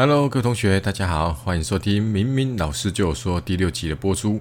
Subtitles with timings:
[0.00, 4.40] Hello，各位同学，大家好，欢迎收听《明明老师就说》第六集的播出。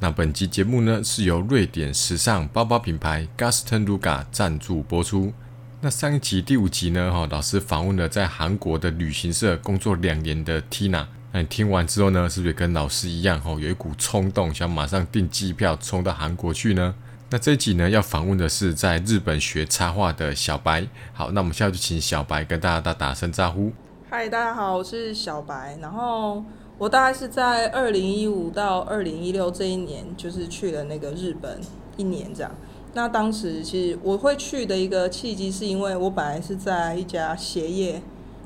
[0.00, 5.32] 那本期节目呢，是由瑞典时尚包包品牌 Gaston Luga 赞助播出。
[5.80, 11.06] 那上一集第五集呢，哈，老师访问了在韩国的旅行社工作两年的 Tina。
[11.32, 16.94] 那你听完之后呢，是不是跟老师一样，哈，有一股冲动，想马上订机票冲到韩国去呢？
[17.30, 20.86] 那这一集呢，要访问的是在日本学插画的小白。
[21.14, 23.72] 好，那我们现在就请小白跟大家打打声招呼。
[24.10, 25.76] 嗨，大家好，我是小白。
[25.82, 26.42] 然后
[26.78, 31.60] 我大概是在二零一五到二零一六这一年，就是去了那个日本
[31.98, 32.50] 一年这样。
[32.94, 38.00] 那当时其实我会去的一个契机，是因为我本来是在一家鞋业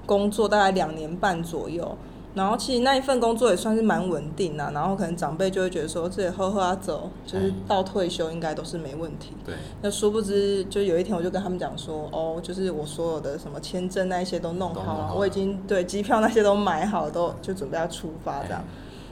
[0.04, 1.96] 工作，大概两年半左右。
[2.34, 9.34] 然后其实那一份工作也算是蛮稳定的，然后可能长辈就会觉得说，自己喝喝啊走，就是到退休应该都是没问题。
[9.44, 9.54] 对。
[9.82, 18.64] 那殊不知，就有一天我就跟他们讲说，哦，就是我所有的什么签证那一些都弄好了，我已经对机票那些都买好，都就准备要出发这样。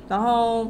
[0.09, 0.67] 然后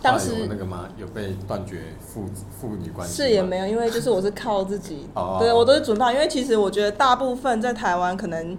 [0.00, 0.88] 当时那个吗？
[0.96, 3.16] 有被断绝父父女关系？
[3.16, 5.08] 是也没有，因为就是我是靠自己，
[5.40, 6.04] 对我都是准备。
[6.12, 8.56] 因为其实我觉得大部分在台湾可能。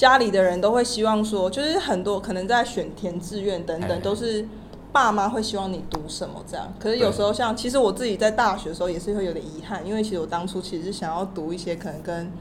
[0.00, 4.48] 家里的人都会希望说，就是很多可能在选填志愿等等，都是
[4.90, 6.72] 爸妈会希望你读什么这样。
[6.78, 12.32] 可是有时候像，其实我自己在大学的时候也是会有点遗憾，因为其实我当初其实是想要读一些可能跟。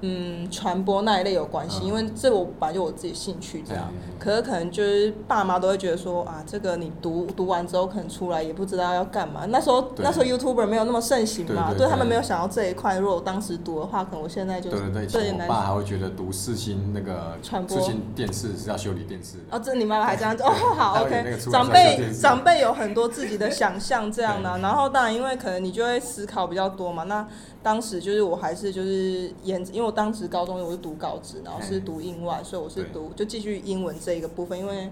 [0.00, 3.84] 嗯，传播那一类有关系，因为这我本来就我自己兴趣这样。
[4.18, 9.44] 可是可能就是爸妈都会觉得说啊，这个你读读完之后可能出来也不知道要干嘛。
[9.46, 12.98] 那时候那时候 YouTuber 没有那么盛行嘛，对他们没有想到这一块。
[12.98, 17.78] 如果我当时读的话，可能我现在就对对对，我爸还会觉得读四星那个传播
[18.14, 19.36] 电视是要修理电视。
[19.50, 21.36] 哦，这你妈妈还这样子 哦，好 OK。
[21.50, 27.04] 长辈长辈有很多自己的想象这样的，然后当然因为可能你就会思考比较多嘛。
[27.04, 27.26] 那
[27.62, 34.90] 当时就是我还是就是研，因为我当时高中我是读高职，然后是读英外，所以我是读就继续英文这一个部分，因为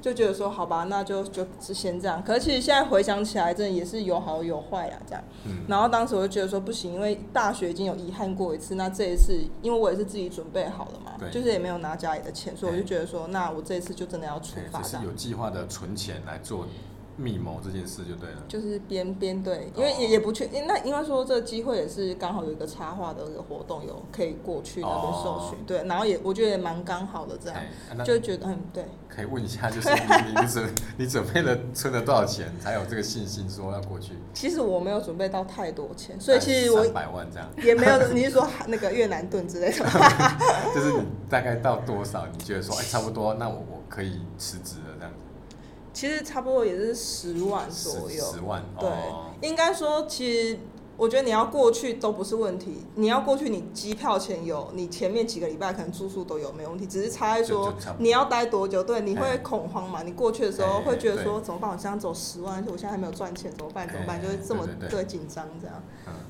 [0.00, 2.20] 就觉得说好吧，那就就是先这样。
[2.24, 5.22] 可是其实现在回想起来，真的也是有好有坏啊，这样。
[5.68, 14.82] 然后当时我就觉得说不行，因为大学已经有遗憾过一次，那这一次因为我也是自己准备好了嘛，就是也没有拿家里的钱，所以我就觉得说，那我这一次就真的要出发。
[14.82, 16.66] 是有计划的存钱来做。
[17.20, 28.84] 密谋这件事就对了，就是编编对，因为也也不确，那应该说这个机会也是刚好有一个插画的一个活动，有可以过去那边受训，对，然后也我觉得也蛮刚好的这样，就觉得嗯对。
[29.08, 34.14] 可以问一下， 就是你你准你准备了存了多少钱，才有这个信心说要过去？
[34.32, 38.12] 其实我没有准备到太多钱，所以其实我百万这样也没有。
[38.12, 39.84] 你是说那个越南盾之类的？
[40.74, 42.24] 就是你大概到多少？
[42.32, 45.18] 你觉得说哎差不多，那我我可以辞职了这样子。
[45.92, 48.88] 其实差不多也是十万左右，十万，对，
[49.48, 50.58] 应该说，其实
[50.96, 52.84] 我觉得你要过去都不是问题。
[52.94, 56.86] 你要过去，你机票钱有，你前面几个礼拜可能住宿都有，没问题。
[56.86, 60.02] 只是差在说你要待多久，对，你会恐慌嘛？
[60.02, 61.70] 你过去的时候会觉得说怎么办？
[61.70, 63.88] 我现在走十万，而且我现在还没有赚钱，怎么办？
[63.88, 64.22] 怎么办？
[64.22, 65.82] 就会这么对紧张这样。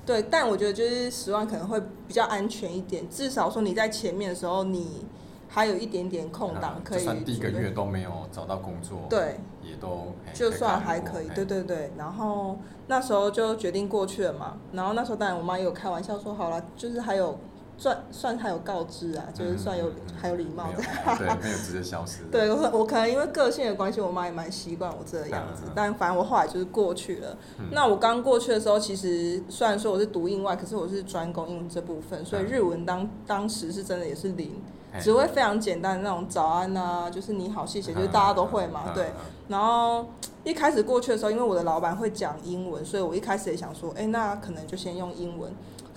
[0.07, 1.79] 对，但我觉得就是十万可能会
[2.09, 5.05] 比较安全一点，至少说你在前面的时候你。
[5.53, 11.91] 还有一点点空档可以，就算第一个月都没有找到工作，对，也都就算还可以，对对对。
[11.99, 12.57] 然后
[12.87, 14.59] 那时候就决定过去了嘛。
[14.73, 17.37] 然后那时候当然我妈也有开玩笑说，好了，就是还有
[17.81, 20.83] 算算还有告知啊，就是算有还有礼貌的，
[21.17, 22.25] 对，没有直接消失。
[22.31, 25.63] 对，我我可能因为个性的关系，我妈也蛮习惯我这个样子。
[25.75, 27.35] 但反正我后来就是过去了。
[27.73, 34.53] 那我刚过去的时候，其实虽然说我是读英外，可是我是专攻英文这部分，所以日文当当时是真的也是零。
[35.01, 39.13] 只会非常简单的那种早安呐，就是你好谢谢，就是大家都会嘛，对。
[39.47, 40.05] 然后
[40.43, 45.51] 一开始过去的时候，因为我的老板会讲英文，所以我一开始也想说，哎，那可能就先用英文。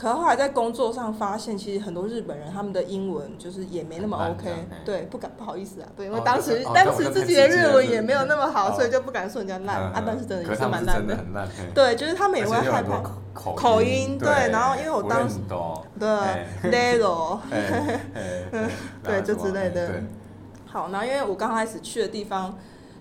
[0.03, 4.53] 可是后来在工作上发现，其实很多日本人他们的英文就是也没那么 OK，
[4.83, 10.03] 对，不敢不好意思啊，对，因为当时当时自己的日文也没有那么好，所以就不敢说人家烂啊。
[10.05, 11.17] 但是真的也是蛮烂的，
[11.73, 13.01] 对，就是他们也会害怕。
[13.33, 15.37] 口音，对，然后因为我当时
[15.97, 16.09] 对
[16.69, 17.39] l e l o
[19.01, 20.01] 对，就之类的。
[20.65, 22.53] 好，然后因为我刚开始去的地方。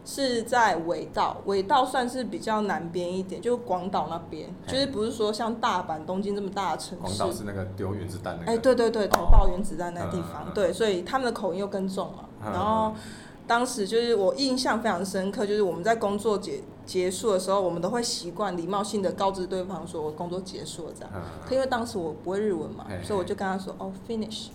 [0.04, 7.04] 是在尾道，尾道算是比较南边一点，就广岛那边，就是不是说像大阪、东京这么大的城市。
[7.04, 8.52] 广岛是那个丢原子弹那个。
[8.52, 12.28] 哎，对对对，投爆原子弹那地方，对，所以他们的口音又更重了。
[12.44, 12.92] 然后
[13.46, 21.12] 当时就是我印象非常深刻，就是我们在工作结结束的时候，我们都会习惯礼貌性的告知对方说我工作结束了这样。
[21.46, 24.48] 可因为当时我不会日文嘛，所以我就跟他说哦，finish。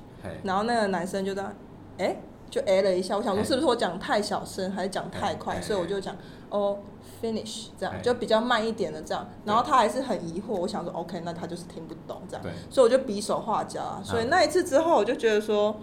[0.43, 1.55] 然后那个男生就在，
[1.99, 2.17] 哎。
[2.49, 6.15] 就哎了一下，我想说是不是我讲太小声还是讲太快，所以我就讲
[6.49, 6.79] 哦
[7.21, 14.01] ，finish 这样就比较慢一点的这样，然后他还是很疑惑，我想说 OK，那他就是听不懂这样，所以我就比手画脚啊。
[14.03, 15.75] 所以那一次之后，我就觉得说，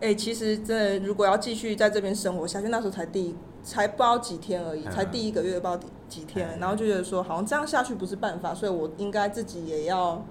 [0.00, 4.92] 哎、其实真的如果要继续在这边生活下去，那时候才第一才不知道几天而已，嗯。
[4.92, 5.86] 才第一个月不知道几
[6.20, 10.22] 几天，嗯然后就觉得说好像这样下去不是办法，所以我应该自己也要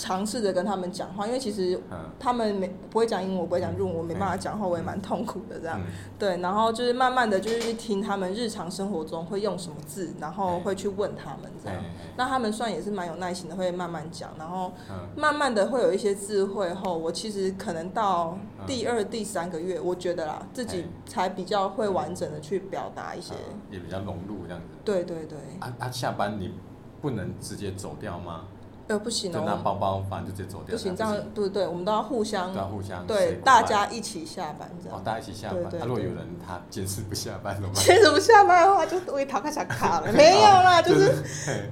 [0.00, 5.78] 尝试着跟他们讲话，因为其实嗯，他们没不会讲英文，我不会讲日文，我没办法讲话，我也蛮痛苦的这样。
[5.78, 5.84] 嗯
[6.18, 11.78] 对，然后就是慢慢的就是去听他们日常生活中会用什么字，然后会去问他们这样。
[11.78, 11.84] 哎
[12.16, 23.34] 那他们算也是蛮有耐心的，会慢慢讲，然后嗯慢慢的会有一些智慧后，我其实可能到嗯第二、第三个月，我觉得啦，自己才比较会完整的去表达一些。
[23.34, 24.66] 嗯也比较融入这样子。
[24.84, 26.54] 对对对，啊啊，下班你
[27.00, 28.44] 不能直接走掉吗？
[28.90, 30.76] 呃，不行就拿哦，包包，反正就直接走掉。
[30.76, 35.04] 不行，这样对对，我们都要互相互相对大家一起下班这样哦样，。
[35.04, 35.62] 大家一起下班。
[35.70, 37.76] 对对啊，如果有人他坚持不下班怎么办？
[37.76, 41.22] 其实不下班的话，就我一逃开小卡了， 没有啦，就是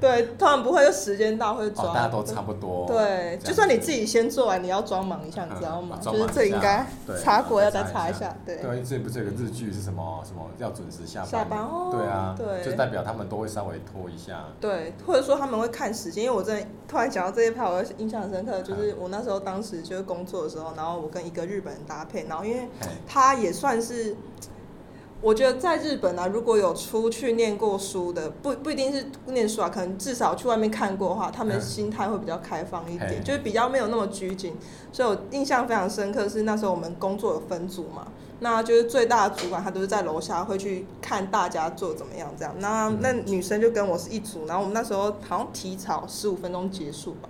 [0.00, 1.86] 对，他们不会，就时间到会哦，抓。
[1.92, 2.86] 大家都差不多。
[2.86, 5.98] 对，就算你自己先做完，你要装忙一下，你知道吗？
[6.00, 8.56] 嗯就是这应该对查过要再再查一下，对。
[8.58, 11.28] 对，之前不是有个日剧是什么什么要准时下班？
[11.28, 14.44] 下班哦对啊，对就代表他们都会稍微拖一下。
[14.60, 22.68] 对，或者说他们会看时间，因为我真的突然讲到这一趴，我印象很深刻，就是我那时候当时就是工作的时候，然后我跟一个日本人搭配，然后因为，
[23.06, 24.14] 他也算是，
[25.20, 33.08] 我觉得在日本啊，如果有出去念过书的，不不一定是念书啊，可能至少去外面看过的话，他们嗯心态会比较开放一嘿。
[33.08, 34.54] 点，就是比较没有那么拘谨。
[34.92, 38.06] 所以我印象非常深刻是那时候我们工作有分组嘛，
[38.40, 42.54] 那就是最大的主管他都是在楼下会去看大家做怎么样这样。
[42.58, 47.28] 那嗯那女生就跟我是一组，然后我们那时候好像提早十五分钟结束吧。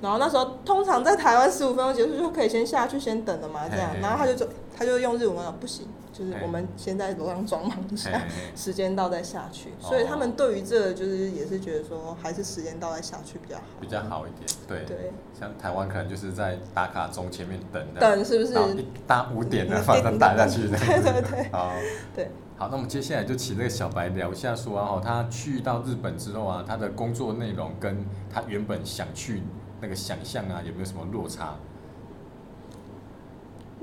[0.00, 3.90] 然后那时候通常在台湾十五分钟结束就可以先下去先等了嘛，这样。
[4.02, 4.46] 然后他就说，
[4.76, 8.26] 他就用日文说不行，就是我们先在楼上装忙一下，嘿
[8.56, 9.70] 时间到再下去。
[9.80, 13.62] 哦所以他们对于这个就是也是觉得说，还是时间到再下去比较好。
[13.80, 14.46] 比较好一点。
[14.66, 20.62] 对，对，像台湾可能就是在打卡钟前面等，等是不是一大五点了，反正打下去。
[20.68, 21.72] 对对对好，
[22.14, 22.30] 对。
[22.56, 29.42] 好，那我们接下来就请这个小白聊一下，说啊，哦，他去到日本之后啊，他的工作内容跟他原本想去
[29.80, 31.56] 那个想象啊，有没有什么落差？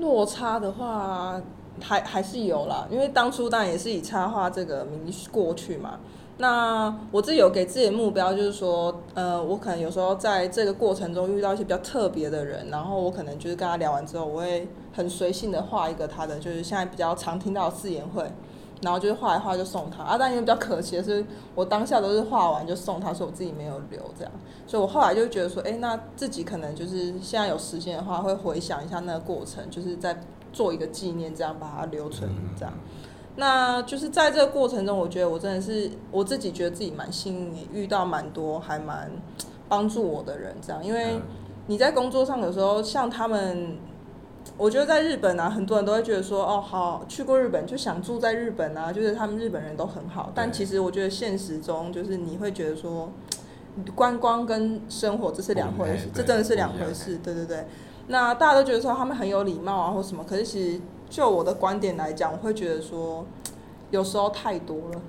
[0.02, 1.40] 落差的话，
[1.80, 6.00] 还还是有啦，因为当初当然也是以插画这个名义过去嘛。
[6.38, 18.28] 那我自己有给自己的目标，就是说，呃，我可能有时候在这个过程中遇到一些比较特别的人，然后我可能就是跟他聊完之后，我会很随性的画一个他的，就是现在比较常听到的字眼会，
[18.82, 20.16] 然后就是画一画就送他啊。
[20.18, 21.24] 但因为比较可惜的是，
[21.54, 24.32] 我当下都是画完就送他，所以我自己没有留这样。
[24.66, 30.20] 所以我后来就觉得说，哎、那自己可能就是现在有时间的话，会回想一下那个过程，就是在
[30.52, 32.74] 做一个纪念，这样把它留存嗯这样。
[33.36, 39.10] 那就是在这个过程中，我觉得我真的是我自己觉得自己蛮幸运，遇到蛮多还蛮
[39.68, 40.84] 帮助我的人，这样。
[40.84, 41.22] 因为嗯
[41.68, 43.78] 你在工作上有时候像他们，
[44.58, 50.30] 我觉得在日本啊，很多人都会觉得说，哦，好，去过日本就想住在日本啊，就是他们日本人都很好。
[50.34, 53.10] 但其实我觉得现实中，就是你会觉得说，
[53.94, 57.66] 观光跟生活这是两回事，这真的是两回事，对对对。
[58.08, 63.24] 那大家都觉得说他们很有礼貌啊，或什么，可是其实就我的观点来讲，我会觉得说，
[63.90, 65.00] 有时候太多了。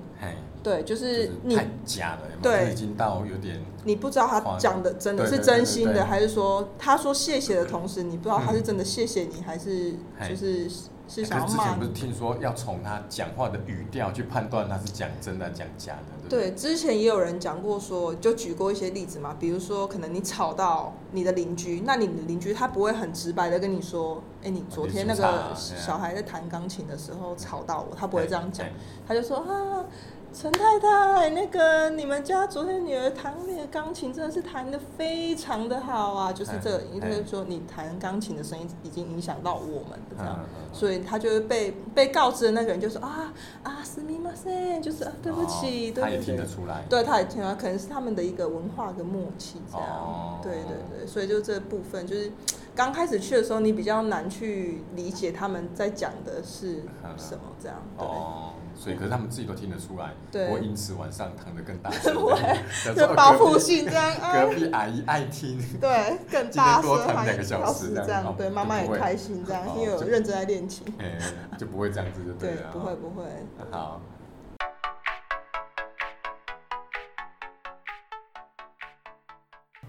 [0.64, 2.72] 嘿，对，就就是你太假了，对。
[2.72, 9.92] 已经到有点你不知道他讲的真的是真心的，还是说他说谢谢的同时，你不知道他是真的谢谢你，还是
[10.26, 10.70] 就是
[11.06, 11.90] 是可想要骂你是之前不是。
[11.90, 16.52] 听说要从他讲话的语调去判断他是讲真的讲假的，对？
[16.52, 28.66] 之前也有人讲过说，就举过一些例子嘛，比如说可能你吵到你的邻居，那你的邻居他不会很直白的跟你说，哎，你昨天那个小孩在弹钢琴的时候吵到我，他不会这样讲，
[29.06, 29.84] 他就说啊，
[30.33, 40.35] 陈太太，那个你们家昨天女儿弹那个钢琴真的是弹的非常的好啊，就是这个，哎也就是说你弹钢琴的声音已经影响到我们的这样。
[40.39, 43.33] 嗯嗯嗯所以他就会被被告知的那个人就说啊
[43.63, 49.87] 啊，すみません，就是啊，对不起，对哦他也对对，听得出来，对，他也听到，可能是他们的一个文化跟默契这样。
[49.87, 52.31] 哦对对对，所以就这部分就是
[52.74, 56.82] 刚开始去的时候，你比较难去理解他们在讲的是
[57.16, 57.80] 什么这样。
[57.96, 62.36] 对，哦，所以可是他们自己都听得出来，对我因此晚上躺得更大声，不会
[62.72, 64.54] 想说就报复性这样啊 隔。
[64.54, 70.84] 壁阿姨爱听，对，更今天多大声喊弹两个小时这样对，妈妈也开心这样哦，因为有就认真在练琴。
[70.98, 71.16] 哎，
[71.56, 73.22] 就不会这样子就对了，，不会不会。
[73.70, 74.00] 好。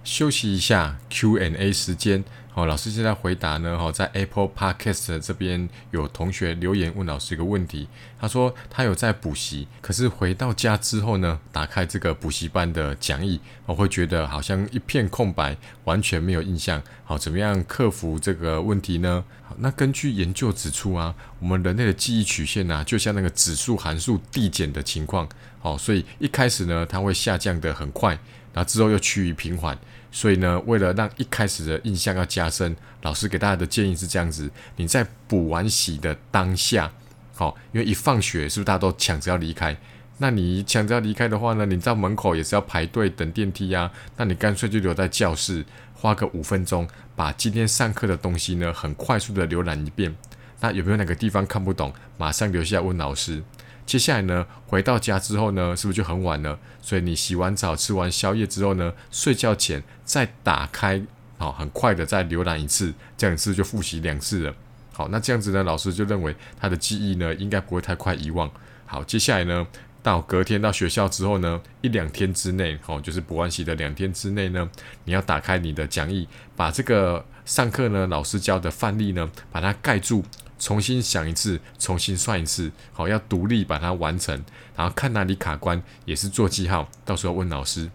[0.04, 2.24] 休息一下，Q&A 时间。
[2.56, 7.86] 好、老师现在回答呢，哈、在 Apple Podcast 这边有同学留言问老师一个问题，
[8.18, 16.82] 他说他有在补习，可是回到家之后呢，打开这个补习班的讲义，我会觉得好像一片空白，完全没有印象。
[17.04, 19.22] 好，怎么样克服这个问题呢？
[19.44, 25.28] 好，那根据研究指出啊，我们人类的记忆曲线啊，就像那个指数函数递减的情况，
[25.60, 28.18] 好，所以一开始呢，它会下降的很快，
[28.54, 29.78] 然后之后又趋于平缓。
[30.16, 36.90] 所以呢，为了让一开始的印象要加深，老师给大家的建议是这样子：你在补完习的当下，
[37.34, 39.76] 好，因为一放学是不是大家都抢着要离开？
[40.20, 43.92] 那你抢着要离开的话呢，你在门口也是要排队等电梯呀。
[44.16, 50.16] 那你干脆就留在教室，花个五分钟，把今天上课的东西呢，很快速的浏览一遍。
[50.62, 53.44] 那有没有哪个地方看不懂，马上留下问老师。
[53.86, 56.58] 接下来呢，回到家之后呢，是不是就很晚了？
[56.82, 61.02] 所以你洗完澡、吃完宵夜之后呢，睡觉前再打开，
[61.38, 64.54] 好，很快的再浏览一次，这样子就复习两次了。
[64.92, 68.50] 好，那这样子呢，老师就认为他的记忆呢，应该不会太快遗忘。
[68.88, 69.68] 好，接下来呢，
[70.02, 74.68] 到隔天到学校之后呢，一两天之内，哦，就是补完习的两天之内呢，
[75.04, 80.24] 你要打开你的讲义，把这个上课呢老师教的范例呢，把它盖住。
[80.58, 84.44] 重新想一次，重新算一次，好，要独立把它完成，
[84.76, 87.90] 然后看哪里卡关，也是做记号，到时候问老师。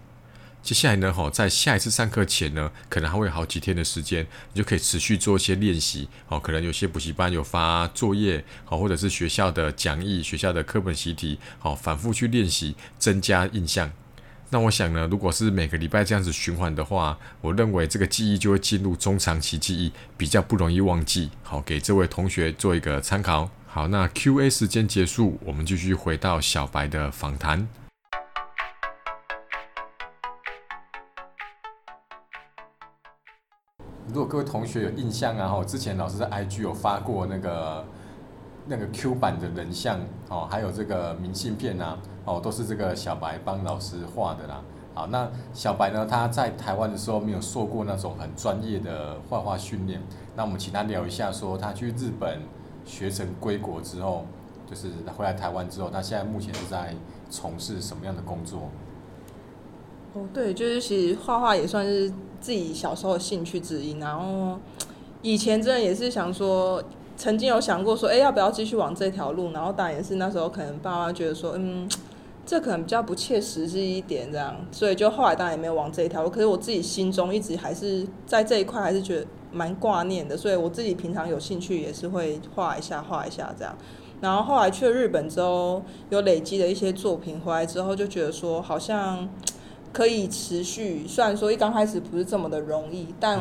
[0.63, 13.91] 接下来呢，好，在下一次上课前呢，可能还会有好几天的时间，你就可以持续做一些练习，好，可能有些补习班有发作业，好，或者是学校的讲义、学校的课本习题，好，反复去练习，增加印象。
[14.53, 21.31] 那我想呢，如果是每个礼拜这样子循环的话，我认为这个记忆就会进入中长期记忆，比较不容易忘记。
[21.45, 23.49] 好，给这位同学做一个参考。
[23.69, 27.69] 好，那 Q&A 时间结束，我们继续回到小白的访谈。
[34.09, 37.87] 如果各位同学有印象啊，哈，之前老师在 IG 有发过那个。
[38.71, 39.99] 那个 Q 版的人像
[40.29, 44.63] 哦，还有这个明信片呐，哦，都是这个小白帮老师画的啦。
[44.95, 50.01] 好，那小白呢，他在台湾的时候没有受过那种很专业的画画训练。
[50.37, 52.43] 那我们请他聊一下，说他去日本
[52.87, 54.25] 学成归国之后，
[54.71, 54.87] 就是
[55.17, 56.95] 回来台湾之后，他现在目前是在
[57.29, 58.71] 从事什么样的工作？
[60.15, 62.09] 哦，对，就是其实画画也算是
[62.41, 63.99] 自己小时候的兴趣之一。
[63.99, 64.61] 然后
[65.23, 66.81] 以前真的也是想说。
[67.21, 69.53] 曾经有想过说，哎，要不要继续往这条路？
[69.53, 71.87] 然后当然也是那时候可能爸妈觉得说，嗯，
[72.47, 76.31] 这可能比较不切实际一点这样，所以就后来当然也没有往这一条路。
[76.31, 83.77] 可是我自己心中一直还是在这一块还是觉得蛮挂念的，所以我自己平常有兴趣也是会画一下画一下这样。
[84.23, 89.29] 然后后来去了日本之后，有累积的一些作品回来之后，就觉得说好像
[89.93, 91.07] 可以持续。
[91.07, 93.39] 虽然说一刚开始不是这么的容易，但。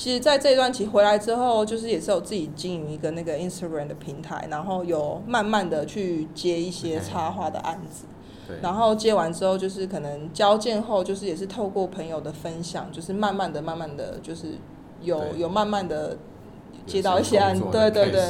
[0.00, 8.04] 其实，在这一段期回来之后，就是也是有自己经营一个那个 Instagram 的平台，然后有慢慢的去接一些插画的案子。
[8.62, 14.52] 然后接完之后，就是可能交件后，就是也是透过朋友的分享，就是慢慢的、慢慢的就是
[15.02, 16.16] 有有慢慢的
[16.86, 18.22] 接到一些案，对对对。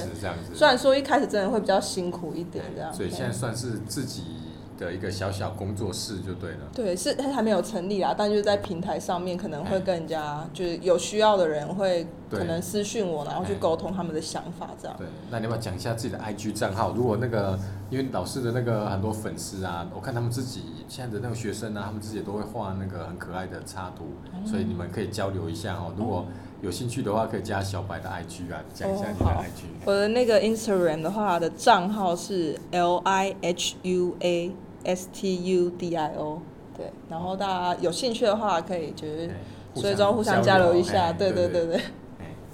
[0.55, 2.91] 虽然说一开始真的会比较辛苦一点，这样。
[2.95, 4.23] 所以现在算是自己。
[4.79, 6.59] 的一个小小工作室就对了。
[6.73, 14.97] 对，是它还没有成立啊，但就是在平台上面可能会跟人家，就是有需要的人会可能私讯我，然后去沟通他们的想法这样。
[14.97, 16.93] 对，那你要不要讲一下自己的 IG 账号？
[16.93, 17.59] 如果那个
[17.91, 24.05] 因为老师的那个很多粉丝啊，我看他们自己现在的那个学生啊，他们自己都会画那个很可爱的插图，
[24.49, 25.93] 所以你们可以交流一下哦。
[25.97, 26.25] 如果
[26.61, 29.67] 有兴趣的话，可以加小白的 IG 啊，讲一下你的 IG。
[29.85, 34.53] 我的那个 Instagram 的话的账号是 L I H U A。
[34.89, 36.41] S T U D I O，
[36.75, 39.31] 对，然后大家有兴趣的话，可以就是
[39.75, 41.81] 所以说互相交流一下，对对对对。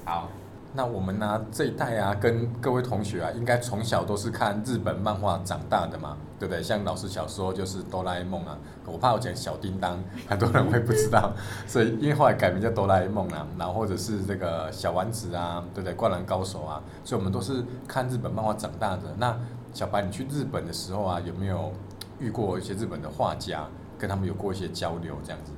[0.05, 0.29] 好，
[0.73, 6.61] 那我们呢这一代啊，跟各位同学啊，应该从小都是看日本漫画长大的嘛，对不对？
[6.61, 11.33] 像老师小时候就是哆啦 A 梦啊，我怕我讲小叮当，很多人会不知道，
[11.69, 15.95] 所以因为后来改名叫哆啦 A 梦啊，然后或者是这个小丸子啊，对不对？
[15.95, 19.03] 灌篮高手啊，所以我们都是看日本漫画长大的。
[19.19, 19.39] 那
[19.73, 21.73] 小白，你去日本的时候啊，有没有？
[22.19, 23.67] 遇过一些日本的画家，
[23.99, 25.53] 跟他们有过一些交流，这样子。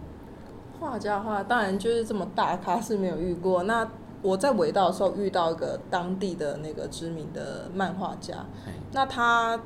[0.80, 3.62] 画家的话，当然就是这么大咖是没有遇过。
[3.62, 3.88] 那
[4.22, 8.44] 我在尾道的时候遇到一个当地的那个知名的漫画家，
[8.92, 9.60] 那他。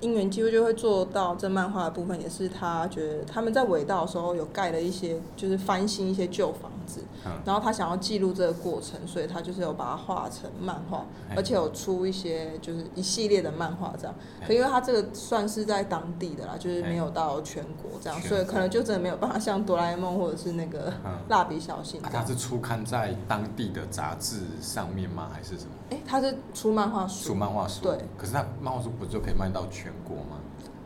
[0.00, 7.02] 因缘机会就会做到这漫画的部分，也是他觉得他们在尾道的时候有盖了一些，就是翻新一些旧房子，
[7.44, 14.14] 然后他想要记录这个过程，所以他就是有把它画成漫画，而且有出一些就是一系列的漫画这样。
[14.46, 20.92] 可因为他这个算是在当地的啦，就是没有到全国这样，所以可能就真的没有办法像哆啦 A 梦或者是那个
[21.28, 22.00] 蜡笔小新。
[22.02, 25.30] 他是出刊在当地的杂志上面吗？
[25.32, 25.70] 还是什么？
[25.90, 27.28] 哎，他是出漫画书。
[27.28, 27.82] 出漫画书。
[27.82, 27.98] 对。
[28.18, 29.94] 可是他漫画书不就可以卖到全？
[30.06, 30.38] 国吗？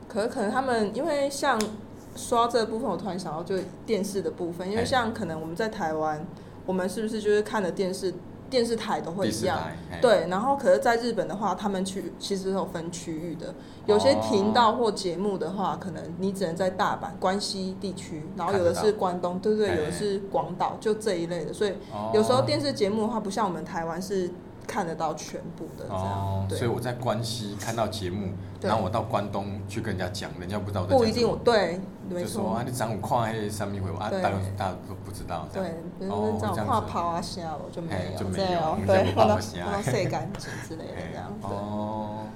[0.07, 1.59] 可可能他们因为像
[2.19, 3.55] 说到这个部分，我突然想到就
[3.87, 6.27] 电视的部分，因为像可能我们在台湾，
[6.67, 8.13] 我们是不是就是看的电视
[8.51, 9.59] 电视台都会一样。
[10.01, 13.55] 对，然后可是，在日本的话，他们区其实是有分区域的，
[13.87, 21.53] 有些频道或节目的话，可能你只能在大阪、关西地区，然后有的是关东，对对，有的是广岛，就这一类的。
[21.53, 24.31] 所以哦有时候电视节目的话，不像我们台湾是
[24.69, 32.27] 看得到全部的这哦样，，所以我在关西看到节目，然后我到关东去跟人家讲，人家不知道我在不一定对，没错。
[32.27, 34.21] 就说啊，，你长午看那上面会啊，对。
[34.21, 35.71] 大家大家都不知道这样。
[35.71, 41.51] 对，比如哦说这种这样子跨跑啊、虾，我就没有嘿就没有对，跑虾或者晒干净之类的这样，对。
[41.51, 42.27] 哦，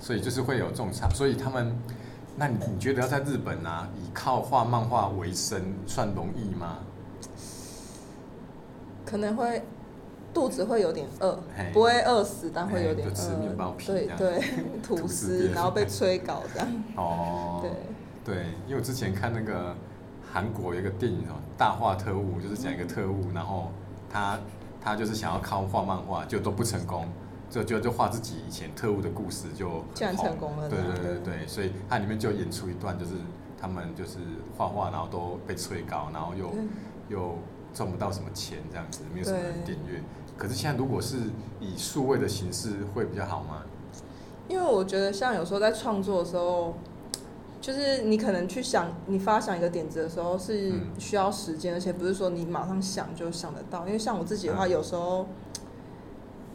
[0.00, 1.74] 所以就是会有这种差，所以他们，
[2.36, 6.76] 那你你觉得要在日本啊，以靠画漫画为生，算容易吗？
[9.06, 9.62] 可能会
[10.32, 11.38] 肚子会有点饿，
[11.72, 13.72] 不会饿死，但会有点嘿就吃面包饿。
[13.72, 14.18] 皮这样。
[14.18, 14.42] 对对，
[14.82, 16.68] 吐吐司然后被催稿这样。
[16.96, 17.60] 哦，
[18.24, 19.74] 对，对，因为我之前看那个
[20.32, 23.72] 韩国有一个电影哦，《大话特务》，就是讲一个特务，然后
[24.10, 24.38] 他
[24.80, 27.06] 他就是想要靠画漫画，就都不成功，
[27.50, 33.12] 就就就画自己以前特务的故事就很竟然成功了对对对对，所以它里面就演出一段，就是
[33.60, 34.18] 他们就是
[34.56, 36.60] 画画，然后都被催稿，然后又对
[37.08, 37.38] 又
[37.74, 40.02] 赚不到什么钱，这样子没有什么人订阅。
[40.36, 41.16] 可是现在如果是
[41.60, 43.62] 以数位的形式，会比较好吗？
[44.48, 46.74] 因为我觉得像有时候在创作的时候，
[47.60, 53.86] 就是你可能去想，你发想一个点子的时候是嗯需要时间，而且不是说你马上想就想得到。
[53.86, 55.26] 因为像我自己的话，嗯有时候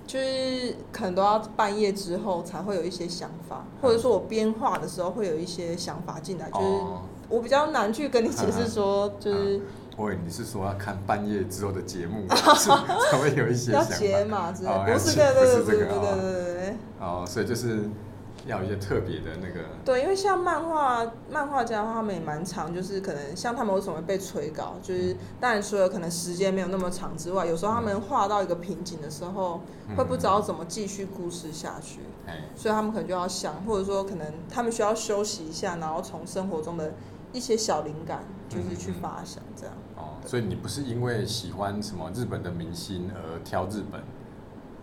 [0.08, 9.62] 就是可能都要半夜之后才会有一些想法，或者说我编画的时候会有一些想法进来，就是哦，我比较难去跟你解释说， 就是
[9.96, 12.70] 我以为你是说要看半夜之后的节目， 是
[13.12, 13.98] 才会有一些要想法。
[13.98, 16.54] 解码之类哦，不是对对对不是这个对对对哦。
[16.54, 16.76] 对。
[17.00, 17.82] 哦，所以就是
[18.48, 36.94] 要有一些特别的那个，对，因为像漫画漫画家的话，他们也蛮长，就是可能像他们为什么会被催稿，就是当然除了可能时间没有那么长之外，有时候他们画到一个瓶颈的时候，嗯会不知道怎么继续故事下去，哎，所以他们可能就要想，或者说可能他们需要休息一下，然后从生活中的
[37.34, 39.76] 一些小灵感，就是去发想这样。
[39.98, 44.02] 哦，所以你不是因为喜欢什么日本的明星而挑日本，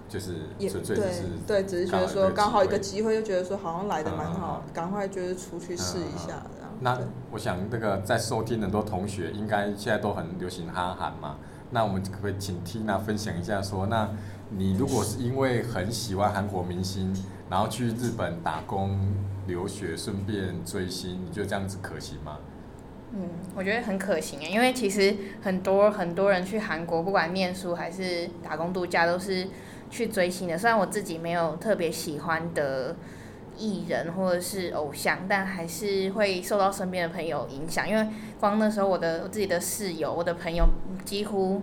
[0.09, 6.71] 就是纯粹是对，只是觉得说刚好一个机机会，就觉得说好像来的蛮好，赶快就是出去试一下这样。
[6.81, 6.99] 那
[7.31, 11.37] 我想那个在收听很多同学，应该现在都很流行哈韩嘛。
[11.71, 14.11] 那我们可不可以请 Tina 分享一下说，那
[14.49, 17.15] 你如果是因为很喜欢韩国明星，
[17.51, 18.97] 然后去日本打工、
[19.49, 22.39] 留学，顺便追星，你觉得这样子可行吗？
[23.13, 29.49] 嗯，我觉得很可行诶，因为其实很多很多人去韩国，不管念书还是打工度假，都是
[29.91, 30.57] 去追星的。
[30.57, 32.95] 虽然我自己没有特别喜欢的
[33.59, 37.89] 艺人或者是偶像，但还是会受到身边的朋友影响。
[37.89, 38.07] 因为
[38.39, 40.65] 光那时候我的我自己的室友、我的朋友
[41.05, 41.63] 几乎。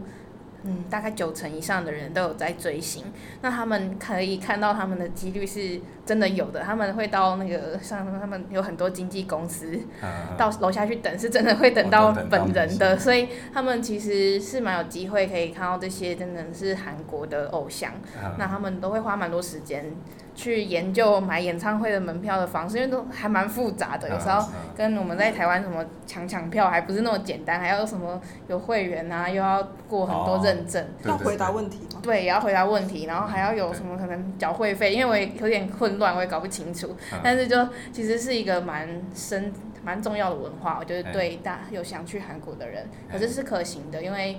[0.68, 3.06] 嗯，大概九成以上的人都有在追星，
[3.42, 17.91] 那他们可以看到他们的几率是真的有的，他们会到那个像他们有很多经纪公司，嗯到楼下去等，是真的会等到本人的，所以他们其实是蛮有机会可以看到这些真的是韩国的偶像，
[18.24, 19.91] 嗯那他们都会花蛮多时间
[20.34, 30.41] 去研究买演唱会的门票的方式，因为都还蛮复杂的，有时候跟我们在台湾什么抢抢票还不是那么简单，还要什么有会员啊，又要过很多哦。
[30.43, 30.86] 认证。
[31.04, 32.00] 要回答问题吗？
[32.02, 36.96] 对，也要回答问题，然后还要有什么可能缴会费，因为我也有点混乱，我也搞不清楚。
[37.12, 39.52] 嗯但是就其实是一个蛮深、
[39.84, 44.38] 蛮重要的文化，我觉得哎对大有想去韩国的人，哎可是是可行的，因为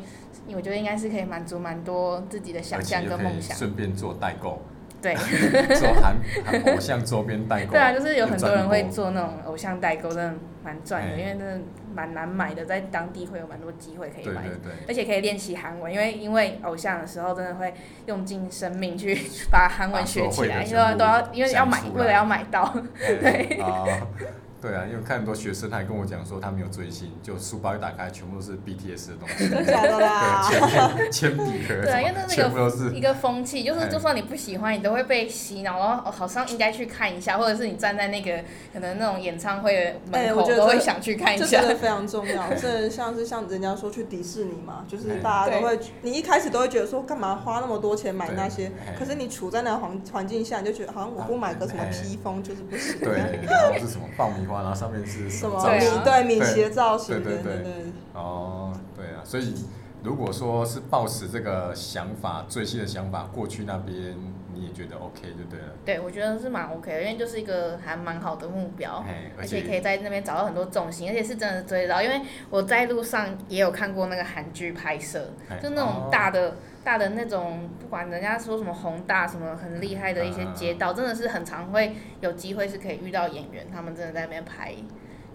[0.55, 3.57] 我觉得应该是可以满足蛮多自己的想象跟梦想。
[3.57, 4.63] 顺便做代购，
[5.03, 5.15] 对，
[5.77, 7.73] 做韩韩偶像周边代购。
[7.77, 10.35] 对啊，就是有很多人会做那种偶像代购，真的
[10.69, 11.61] 蛮赚的，哎因为真的
[11.95, 14.59] 蛮难买的，在当地会有蛮多机会可以买对对。
[14.65, 14.73] 对。
[14.87, 17.73] 而且可以练习韩文，因为因为偶像的时候真的会
[18.07, 19.17] 用尽生命去
[19.51, 22.71] 把韩文学起来，因为都要因为要买为了要买到。
[23.01, 23.87] 对啊，
[24.61, 30.49] 对啊，因为看很多学生还跟我讲说他没有追星，就书包一打开全部都是 BTS 的东西， 真的假的啦？
[30.97, 38.43] 对，铅笔、铅笔盒对啊，因为那是全部都是一个一个风气，就是哎就算你不喜欢，你都会被洗脑，然后哦好像应该去看一下，或者是你站在那个
[38.73, 41.69] 可能那种演唱会门口都会我觉得这想去看一下这真。
[41.69, 42.53] 的非常重要。
[42.55, 52.99] 这像是像人家说去迪士尼嘛，就是哎大家都会，你一开始都会觉得说干嘛花那么多钱买那些可是你处在那个环环境下，你就觉得好像我不买个什么哎披风就是不行。
[52.99, 55.57] 对，然后是什么爆米花，然后上面是什米
[56.05, 57.73] 对米对奇的造型，对对对对对。
[58.15, 59.55] 哦，对啊，所以
[60.03, 64.17] 如果说是抱持这个想法、最新的想法过去那边，
[64.55, 65.67] 你也觉得 OK 就对了。
[65.85, 69.05] 对，我觉得是蛮 OK 的，因为就是一个还蛮好的目标，
[69.39, 72.03] 而且可以在那边找到很多重心，而且是真的追得到。
[72.03, 75.31] 因为我在路上也有看过那个韩剧拍摄，
[75.63, 76.57] 就那种大的
[76.89, 84.73] 大的那种，不管人家说什么宏大什么很厉害的一些街道，真的是很常会有机会是可以遇到演员，他们真的在那边拍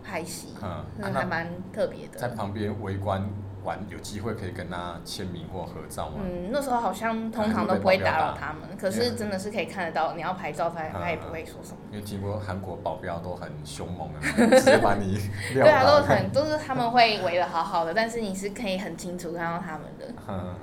[0.03, 2.17] 拍戏，嗯，还蛮特别的。
[2.17, 3.23] 在旁边围观。
[3.63, 6.15] 玩有机会可以跟他签名或合照吗？
[6.21, 11.77] 嗯，那时候好像通常都不会打扰他们，可是真的是可以看得到，你要拍照他他也不会说什么。
[11.89, 14.19] 因为听过韩国保镖都很凶猛啊，
[14.59, 15.17] 直接把你
[15.55, 20.07] 对啊，都很都是他们会围的好好的，但是你是可以很清楚看到他们的。
[20.27, 20.55] 哦，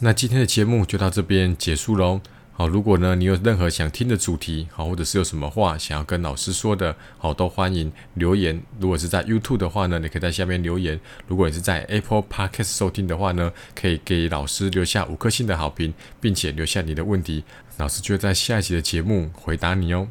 [0.00, 2.20] 那今天的节目就到这边结束喽。
[2.52, 8.60] 好，如果呢你有任何想听的主题，好，或者是有什么话想要跟老师说的，好，都欢迎留言。
[8.80, 17.44] 如果是在 YouTube 的话呢，你可以在下面留言；如果你是在 Apple Podcast 收听的话呢，可以给老师留下五颗星的好评，并且留下你的问题，
[17.76, 20.08] 老师就会在下一集的节目回答你哦。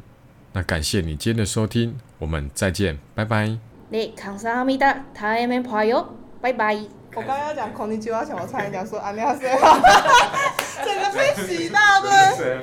[0.52, 3.58] 那感谢你今天的收听，我们再见，拜拜。
[3.90, 6.97] 你康萨米达，他也没朋友，拜拜。
[7.14, 9.40] 我刚刚要讲孔尼基，我前我差点讲说安尼亚斯，
[10.84, 12.10] 整个被洗到对。